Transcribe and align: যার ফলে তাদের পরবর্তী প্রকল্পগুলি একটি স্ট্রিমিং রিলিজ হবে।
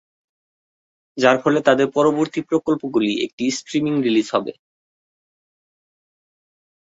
যার 1.17 1.37
ফলে 1.43 1.59
তাদের 1.67 1.87
পরবর্তী 1.95 2.39
প্রকল্পগুলি 2.49 3.11
একটি 3.25 3.43
স্ট্রিমিং 3.57 3.93
রিলিজ 4.05 4.27
হবে। 4.35 4.53